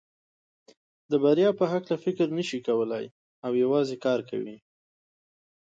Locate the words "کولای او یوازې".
2.67-3.95